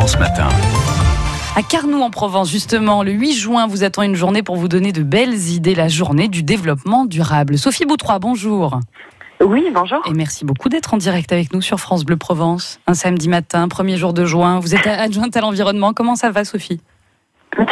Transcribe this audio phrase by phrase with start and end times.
[0.00, 0.48] Provence Matin.
[1.56, 4.92] À Carnoux en Provence, justement, le 8 juin vous attend une journée pour vous donner
[4.92, 7.58] de belles idées, la journée du développement durable.
[7.58, 8.80] Sophie Boutrois, bonjour.
[9.44, 10.00] Oui, bonjour.
[10.08, 12.80] Et merci beaucoup d'être en direct avec nous sur France Bleu Provence.
[12.86, 14.58] Un samedi matin, premier jour de juin.
[14.58, 15.92] Vous êtes adjointe à l'environnement.
[15.92, 16.80] Comment ça va, Sophie?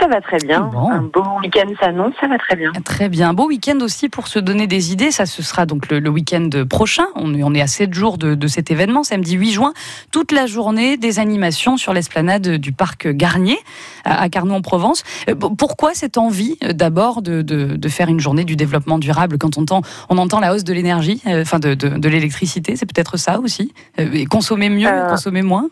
[0.00, 0.62] Ça va très bien.
[0.72, 0.90] Bon.
[0.90, 2.72] Un beau week-end s'annonce, ça va très bien.
[2.84, 3.30] Très bien.
[3.30, 5.10] Un beau week-end aussi pour se donner des idées.
[5.10, 7.06] Ça, ce sera donc le, le week-end prochain.
[7.14, 9.72] On, est- on est à 7 jours de, de cet événement, samedi 8 juin.
[10.10, 13.58] Toute la journée, des animations sur l'esplanade du parc Garnier
[14.04, 15.04] à, à Carnoux en Provence.
[15.28, 19.38] Euh, Pourquoi cette envie euh, d'abord de, de- de faire une journée du développement durable
[19.38, 22.74] quand on entend, on entend la hausse de l'énergie, euh, enfin de, l'électricité?
[22.76, 23.72] C'est peut-être ça aussi?
[24.00, 25.68] Euh, Consommer mieux, Euh, consommer moins?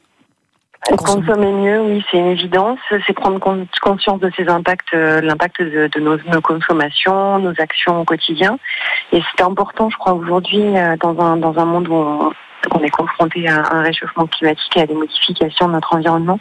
[0.85, 1.27] Consommer.
[1.27, 2.79] Consommer mieux, oui, c'est une évidence.
[3.07, 7.55] C'est prendre con- conscience de ses impacts, euh, l'impact de, de nos, nos consommations, nos
[7.59, 8.59] actions au quotidien.
[9.13, 12.33] Et c'est important, je crois, aujourd'hui, euh, dans un, dans un monde où on,
[12.73, 16.41] on est confronté à un réchauffement climatique et à des modifications de notre environnement,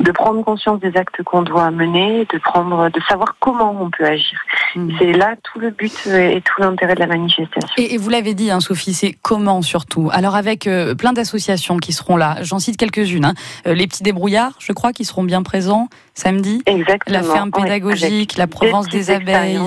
[0.00, 4.04] de prendre conscience des actes qu'on doit mener, de prendre, de savoir comment on peut
[4.04, 4.38] agir.
[4.76, 4.90] Mm.
[4.98, 7.68] C'est là tout le but euh, et tout l'intérêt de la manifestation.
[7.76, 11.76] Et, et vous l'avez dit, hein, Sophie, c'est comment surtout Alors avec euh, plein d'associations
[11.78, 13.24] qui seront là, j'en cite quelques-unes.
[13.24, 13.34] hein.
[13.66, 16.62] Euh, les petits débrouillards, je crois, qui seront bien présents samedi.
[16.66, 17.18] Exactement.
[17.18, 19.58] La ferme pédagogique, la Provence petites des abeilles.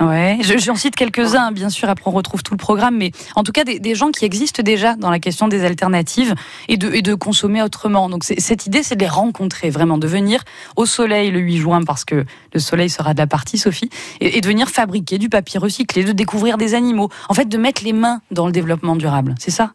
[0.00, 1.88] Ouais, je- j'en cite quelques-uns, hein, bien sûr.
[1.88, 4.62] Après, on retrouve tout le programme, mais en tout cas, des, des gens qui existent
[4.64, 6.34] déjà dans la question des alternatives
[6.68, 8.08] et de, et de consommer autrement.
[8.08, 10.42] Donc, cette idée, c'est de les rencontrer, vraiment, de venir
[10.74, 13.90] au soleil le 8 juin, parce que le soleil sera de la partie, Sophie,
[14.20, 17.08] et, et de venir fabriquer du papier recyclé, de découvrir des animaux.
[17.28, 19.34] En fait, de mettre les mains dans le développement durable.
[19.38, 19.72] C'est ça?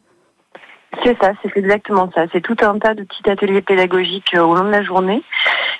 [1.04, 2.26] C'est ça, c'est exactement ça.
[2.32, 5.22] C'est tout un tas de petits ateliers pédagogiques euh, au long de la journée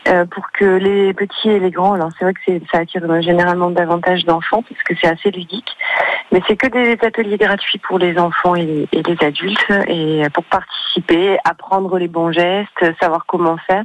[0.10, 3.22] euh, pour que les petits et les grands, alors c'est vrai que ça attire euh,
[3.22, 5.76] généralement davantage d'enfants parce que c'est assez ludique,
[6.32, 10.24] mais c'est que des ateliers gratuits pour les enfants et les, et les adultes et
[10.34, 13.84] pour participer, apprendre les bons gestes, savoir comment faire.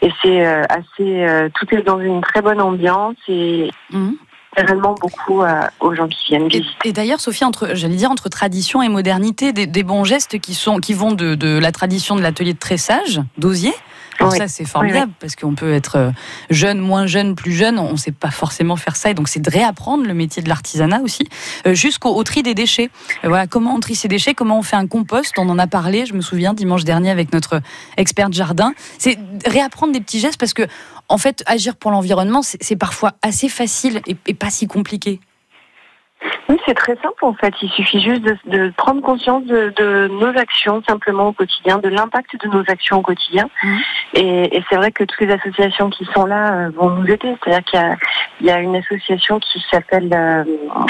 [0.00, 4.16] Et c'est assez, tout est dans une très bonne ambiance et Mhm.
[4.56, 6.88] Réellement beaucoup euh, aux gens qui viennent Et, visiter.
[6.88, 10.54] et d'ailleurs, Sophie, entre, j'allais dire entre tradition et modernité, des, des bons gestes qui
[10.54, 13.72] sont, qui vont de, de la tradition de l'atelier de tressage d'osier.
[14.20, 14.38] Alors Oui.
[14.38, 16.10] ça, c'est formidable parce qu'on peut être euh,
[16.50, 17.78] jeune, moins jeune, plus jeune.
[17.78, 20.50] On ne sait pas forcément faire ça, et donc c'est de réapprendre le métier de
[20.50, 21.26] l'artisanat aussi,
[21.66, 22.90] euh, jusqu'au au tri des déchets.
[23.24, 25.32] Euh, voilà, comment on trie ses déchets, comment on fait un compost.
[25.38, 27.62] On en a parlé, je me souviens dimanche dernier avec notre
[27.96, 28.74] expert de jardin.
[28.98, 30.64] C'est réapprendre des petits gestes parce que,
[31.08, 35.20] en fait, agir pour l'environnement, c'est c'est parfois assez facile et, et pas si compliqué.
[36.48, 37.54] Oui, c'est très simple en fait.
[37.62, 41.88] Il suffit juste de, de prendre conscience de, de nos actions simplement au quotidien, de
[41.88, 43.48] l'impact de nos actions au quotidien.
[43.62, 43.78] Mhm.
[44.14, 47.36] Et, et c'est vrai que toutes les associations qui sont là euh, vont nous aider.
[47.42, 47.96] C'est-à-dire qu'il y a,
[48.40, 50.44] il y a une association qui s'appelle, euh,
[50.74, 50.86] ah.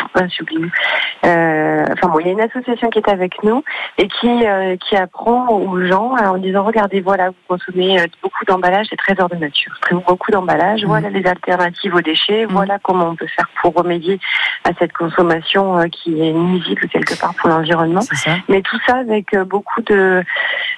[1.25, 3.62] Euh, enfin bon, il y a une association qui est avec nous
[3.98, 8.06] et qui euh, qui apprend aux gens euh, en disant regardez voilà vous consommez euh,
[8.22, 9.72] beaucoup d'emballages c'est trésor de nature
[10.06, 10.88] beaucoup d'emballages Mhm.
[10.88, 12.53] voilà les alternatives aux déchets Mhm.
[12.53, 14.19] voilà comment on peut faire pour remédier
[14.64, 18.00] à cette consommation euh, qui est nuisible quelque part pour l'environnement
[18.48, 20.22] mais tout ça avec beaucoup de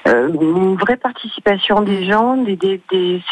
[0.08, 3.22] euh, une vraie participation des gens des, des, des-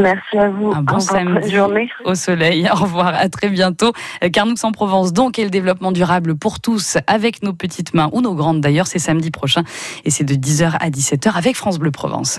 [0.00, 1.24] merci à vous Un bon Au revoir.
[1.24, 1.50] Bonne samedi.
[1.54, 2.68] journée Au soleil.
[2.72, 3.92] Au revoir, à très bientôt.
[4.32, 8.20] Carnoux en Provence, donc, et le développement durable pour tous, avec nos petites mains, ou
[8.20, 9.62] nos grandes d'ailleurs, c'est samedi prochain.
[10.04, 12.38] Et c'est de 10h à 17h avec France Bleu Provence.